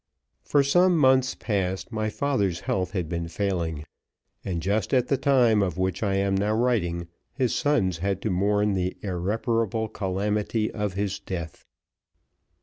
[0.41, 3.83] For some months past my father's health had been failing,
[4.43, 8.31] and, just at the time of which I am now writing, his sons had to
[8.31, 11.67] mourn the irreparable calamity of his death.